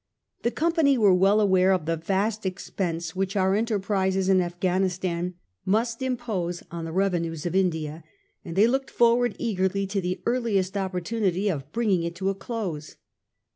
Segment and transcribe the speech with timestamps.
[0.43, 6.01] Tke Company were well aware of tke vast expense which our enterprises in Afghanistan must
[6.01, 8.03] impose on the revenues of India,
[8.43, 12.33] and they looked forward eagerly to the earliest oppor tunity of bringing it to a
[12.33, 12.95] close.